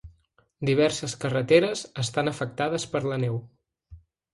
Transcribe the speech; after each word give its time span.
Diverses 0.69 1.13
carreteres 1.25 1.85
estan 2.07 2.35
afectades 2.35 2.91
per 2.97 3.07
la 3.13 3.25
neu. 3.27 3.43